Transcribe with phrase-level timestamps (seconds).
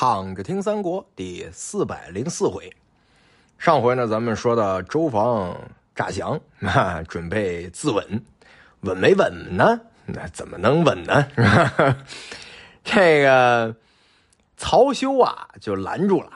[0.00, 2.72] 躺着听三国第四百零四回，
[3.58, 5.60] 上回呢，咱们说到周防
[5.92, 8.04] 诈降 啊，准备自刎，
[8.82, 9.80] 稳没稳呢？
[10.06, 11.26] 那怎么能稳呢？
[11.34, 11.96] 是吧？
[12.84, 13.74] 这个
[14.56, 16.30] 曹休啊，就拦住了。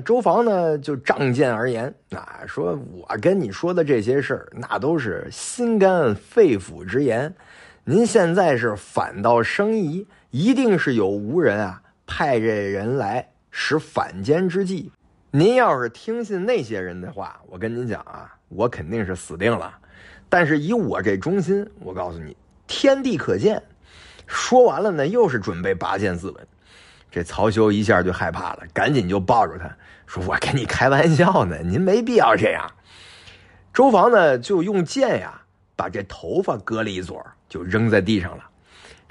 [0.00, 7.34] 周防呢，就仗剑而言啊，说我跟你说的这些事儿，那都是心肝肺腑之言。
[7.84, 11.82] 您现在是反倒生疑，一定是有无人啊。
[12.08, 14.90] 派这人来使反间之计，
[15.30, 19.72] 您要是听信那些人的话，我跟您讲啊，我肯定是死定了。
[20.30, 22.34] 但是以我这忠心，我告诉你，
[22.66, 23.62] 天地可见。
[24.26, 26.38] 说完了呢，又是准备拔剑自刎。
[27.10, 29.70] 这曹休一下就害怕了，赶紧就抱住他
[30.06, 32.70] 说：“我跟你开玩笑呢，您没必要这样。”
[33.72, 35.42] 周防呢，就用剑呀，
[35.76, 38.44] 把这头发割了一撮，就扔在地上了。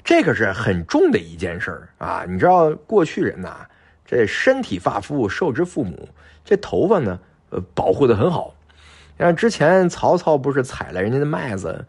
[0.08, 2.24] 这可是很重的一件事儿啊！
[2.26, 3.66] 你知道过去人呐，
[4.06, 6.08] 这身体发肤受之父母，
[6.42, 8.54] 这头发呢，呃，保护的很好。
[9.18, 11.84] 像之前曹操不是踩了人家的麦子，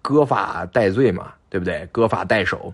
[0.00, 1.86] 割发戴罪嘛，对不对？
[1.92, 2.72] 割发戴首，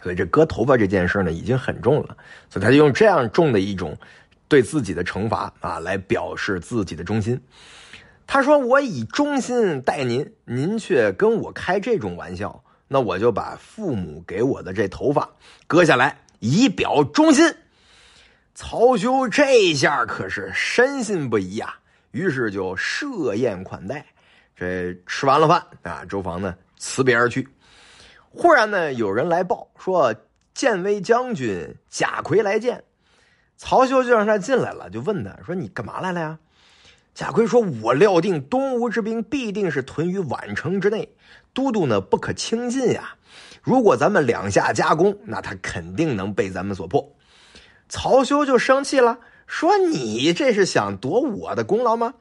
[0.00, 2.16] 所以这割头发这件事呢，已经很重了。
[2.48, 3.98] 所以他就用这样重的一种
[4.46, 7.40] 对自己的惩罚啊，来表示自己的忠心。
[8.28, 15.28] 他说：“我以忠心待您，您却跟我开这种玩笑。”那我就把父母给我的这头发
[15.66, 17.54] 割下来，以表忠心。
[18.54, 21.74] 曹休这下可是深信不疑呀，
[22.12, 24.06] 于是就设宴款待。
[24.54, 27.48] 这吃完了饭啊，周防呢辞别而去。
[28.30, 30.14] 忽然呢，有人来报说，
[30.54, 32.84] 建威将军贾逵来见。
[33.56, 36.38] 曹休就让他进来了，就问他说：“你干嘛来了呀？”
[37.14, 41.14] 贾逵说：“我料定东吴之兵必定是屯于宛城之内，
[41.52, 43.14] 都督呢不可轻进呀。
[43.62, 47.14] 如果咱们两下夹攻，那他肯定能被咱们所破。”
[47.88, 52.14] 曹休就生气了，说：“你这是想夺我的功劳吗？”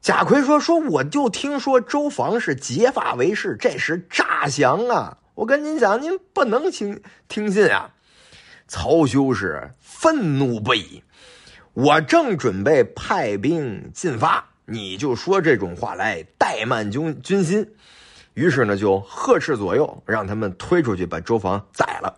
[0.00, 5.18] 贾逵说：“说我就听说周防是结发为誓，这是诈降啊！
[5.34, 7.94] 我跟您讲，您不能听听信啊！”
[8.68, 11.02] 曹休是愤怒不已。
[11.74, 17.66] 我正准备派兵进发，你就说这种话来怠慢军军心，
[18.34, 22.14] 于是呢就呵斥左右，让他们推出去把周防宰了。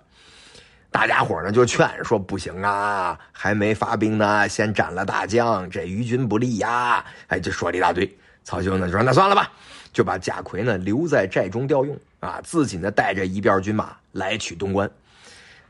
[0.90, 7.04] 大家伙呢就劝说不行啊，还没发兵呢，先斩了大将，这于军不利呀。
[7.28, 8.12] 哎，就说了一大堆。
[8.42, 9.52] 曹休呢就说那算了吧，
[9.92, 14.90] 就把贾逵呢留在寨中调用啊，自己呢带着一边军马来取东关。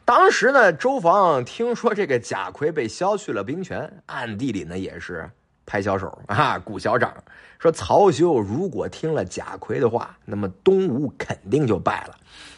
[0.06, 5.30] 当时呢，周防听说这个贾逵被削去了兵权，暗地里呢也是
[5.64, 7.14] 拍小手啊，鼓小掌，
[7.58, 12.14] 说曹休如果听了贾逵的话，那么东吴肯定就败了。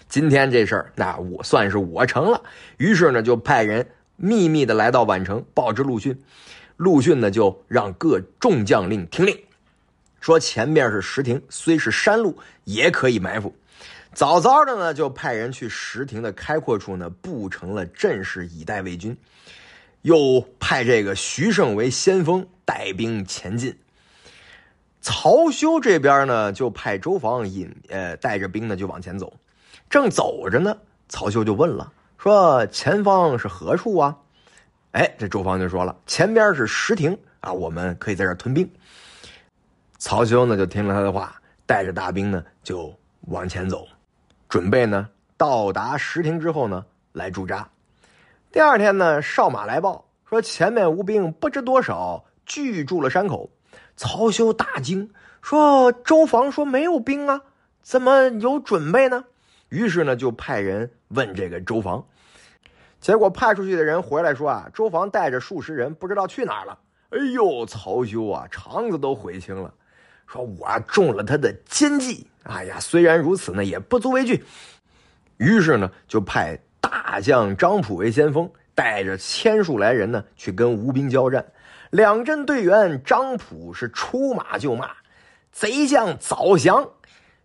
[0.09, 2.43] 今天这事儿，那我算是我成了。
[2.79, 3.87] 于是呢，就派人
[4.17, 6.21] 秘密的来到宛城，报知陆逊。
[6.77, 9.39] 陆逊呢，就让各众将领听令，
[10.21, 13.55] 说前面是石亭，虽是山路，也可以埋伏。
[14.17, 19.15] 早早的呢，就派人去石亭的开阔处呢，布成了阵势，以待魏军。
[20.01, 23.79] 又派这个徐盛为先锋，带兵前进。
[25.03, 29.31] 曹休这边呢，就派周防引呃带着兵呢，就往前走。
[29.91, 30.79] 正走着呢，
[31.11, 34.17] 曹休就问了，说：“前方是何处啊？”
[34.93, 38.67] 哎，这周防就说了：“前边是石亭啊，我们可以在这屯兵。”
[40.01, 43.87] 曹休呢，就听了他的话，带着大兵呢，就往前走。
[44.49, 47.69] 准备呢，到达石亭之后呢，来驻扎。
[48.53, 53.51] 第二天呢，哨马来报说前面吴兵不知多少聚住了山口。
[53.97, 55.11] 曹休大惊，
[55.43, 57.41] 说：“周防说没有兵啊，
[57.83, 59.25] 怎么有准备呢？”
[59.69, 62.05] 于是呢，就派人问这个周防。
[63.01, 66.79] 结果派出去的人回来说啊，周防带着数十人不知道去哪儿了。
[67.11, 69.73] 哎呦，曹休啊，肠子都悔青了。
[70.27, 74.45] 说我中了他的奸计，哎呀，虽然如此呢，也不足为惧。
[75.37, 81.45] 于是呢，就派大将张普为先锋，带着千数来人呢，去跟吴兵交战。
[81.91, 84.91] 两阵队员，张普是出马就骂
[85.53, 86.91] ：“贼将早降！”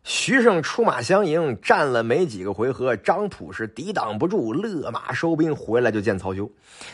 [0.03, 6.49] 徐盛出马相迎，战了没几个回合，张普是抵挡不住，勒马收兵回来就见曹休，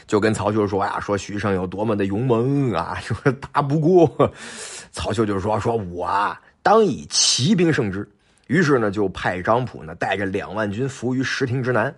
[0.06, 4.32] 就跟曹休说呀：“说徐盛有多么的勇猛啊， 说打不过。”
[4.92, 8.08] 曹休就说：“说我啊，当以骑兵胜之。”
[8.48, 11.94] 于是呢，就派张普呢带着两万军伏于石亭之南，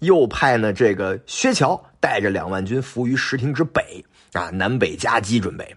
[0.00, 4.04] 又派呢这个薛乔带着两万军伏于石亭之北
[4.34, 5.74] 啊，南北夹击准备。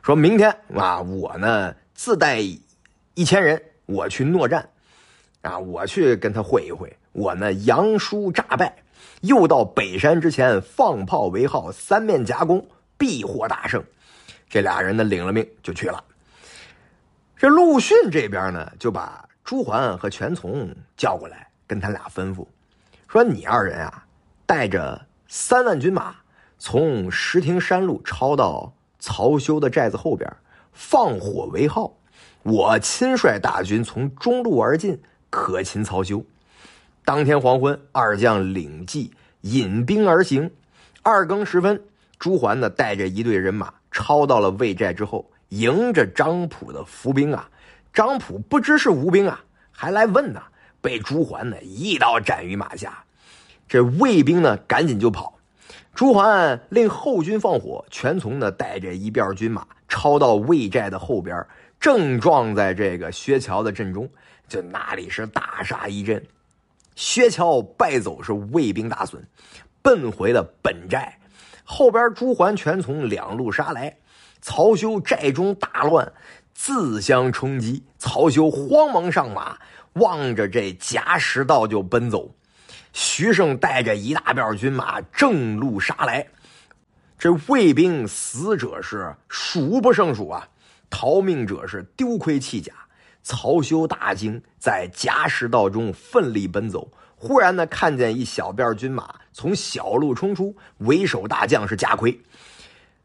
[0.00, 2.38] 说明天啊，我呢自带
[3.14, 3.60] 一千人。
[3.86, 4.68] 我去诺战，
[5.42, 6.96] 啊，我去跟他会一会。
[7.12, 8.76] 我呢，杨叔诈败，
[9.20, 13.84] 又到北山之前放炮为号，三面夹攻，必获大胜。
[14.48, 16.02] 这俩人呢，领了命就去了。
[17.36, 22.46] 这陆逊这边呢，就把朱桓和全琮叫过来，跟他俩吩咐
[23.08, 24.06] 说：“你二人啊，
[24.46, 26.14] 带着三万军马，
[26.58, 30.34] 从石亭山路抄到曹休的寨子后边，
[30.72, 31.94] 放火为号。
[32.42, 35.00] 我亲率大军从中路而进，
[35.30, 36.24] 可擒曹休。”
[37.04, 40.50] 当天黄昏，二将领计引兵而行。
[41.02, 41.82] 二更时分，
[42.18, 47.48] 朱桓呢带着一队人马抄到了魏寨之后，迎着张普的伏兵啊。
[47.92, 49.42] 张普不知是吴兵啊，
[49.72, 50.40] 还来问呢，
[50.80, 53.04] 被朱桓呢一刀斩于马下。
[53.68, 55.38] 这魏兵呢赶紧就跑。
[55.94, 61.46] 朱桓令后军放火，全从呢带着一辫军马抄到魏寨的后边，
[61.78, 64.08] 正撞在这个薛桥的阵中，
[64.48, 66.24] 就那里是大杀一阵。
[66.96, 69.22] 薛桥败走，是魏兵大损，
[69.82, 71.18] 奔回了本寨。
[71.64, 73.96] 后边朱桓全从两路杀来，
[74.40, 76.10] 曹休寨中大乱，
[76.54, 77.84] 自相冲击。
[77.98, 79.58] 曹休慌忙上马，
[79.94, 82.30] 望着这夹石道就奔走。
[82.92, 86.26] 徐盛带着一大片军马正路杀来，
[87.18, 90.48] 这魏兵死者是数不胜数啊，
[90.90, 92.72] 逃命者是丢盔弃甲。
[93.22, 96.90] 曹休大惊，在夹石道中奋力奔走。
[97.14, 102.20] 忽然呢，看见一小辫军马从小路冲出，为首大将是贾逵。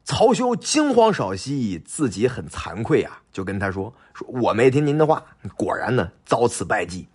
[0.03, 5.23] 曹休惊慌少息，自己很惭愧啊，就跟他说：“说我没听您的话，
[5.55, 7.07] 果然呢遭此败绩。”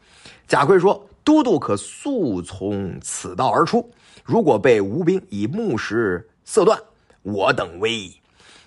[0.46, 3.90] 贾逵说：“都督可速从此道而出，
[4.24, 6.78] 如果被吴兵以木石色断，
[7.22, 8.16] 我等危矣。”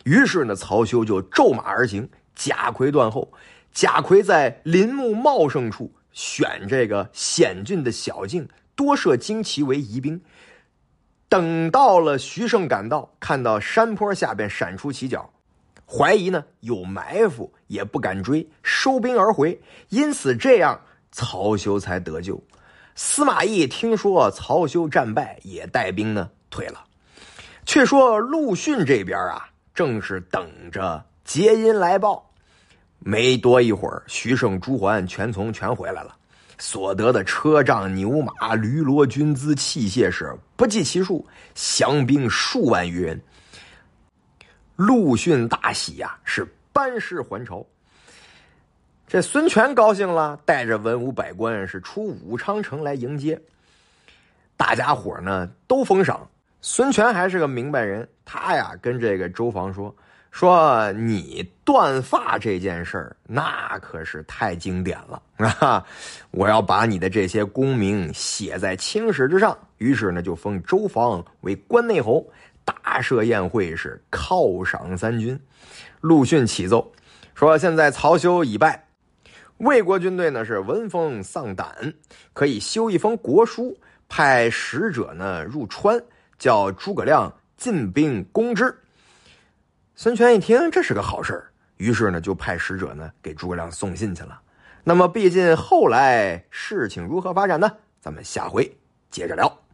[0.06, 3.32] 于是呢，曹休就骤马而行，贾逵断后。
[3.72, 10.22] 贾逵在林木茂盛处选这个险峻的小径，多设旌旗为疑兵。
[11.28, 15.34] 等到了徐盛赶到，看到山坡下边闪出旗角，
[15.86, 19.60] 怀疑呢有埋伏，也不敢追，收兵而回。
[19.90, 20.80] 因此这样，
[21.16, 22.38] 曹休才得救。
[22.94, 26.84] 司马懿听说曹休战败，也带兵呢退了。
[27.66, 32.30] 却说陆逊这边啊，正是等着捷音来报。
[33.00, 36.14] 没多一会儿，徐盛、朱桓、全从全回来了，
[36.58, 43.22] 所得的车仗、牛马、驴骡、军资、器械是不计其数，降兵数万余人。
[44.76, 47.66] 陆逊大喜呀，是班师还朝。
[49.08, 53.40] 这孙权高兴了，带着文武百官是出武昌城来迎接。
[54.58, 56.28] 大家伙呢都封赏，
[56.62, 59.96] 孙权还是个明白人，他呀跟这个周防说。
[60.32, 65.22] 说你断发这件事儿，那可是太经典了
[65.62, 65.86] 啊！
[66.32, 69.58] 我要把你的这些功名写在青史之上。
[69.78, 72.28] 于是呢，就封周防为关内侯，
[72.66, 75.40] 大设宴会，是犒赏三军。
[76.02, 76.92] 陆逊启奏
[77.34, 78.85] 说：现在曹休已败，
[79.58, 81.94] 魏国军队呢是闻风丧胆，
[82.34, 83.78] 可以修一封国书，
[84.10, 86.02] 派使者呢入川，
[86.38, 88.76] 叫诸葛亮进兵攻之。
[89.96, 91.42] 孙权一听，这是个好事
[91.78, 94.42] 于是呢，就派使者呢给诸葛亮送信去了。
[94.84, 97.72] 那么，毕竟后来事情如何发展呢？
[98.02, 98.70] 咱们下回
[99.10, 99.65] 接着聊。